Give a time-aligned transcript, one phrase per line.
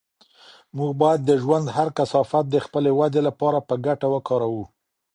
[0.77, 4.63] موږ باید د ژوند هر کثافت د خپلې ودې لپاره په ګټه وکاروو.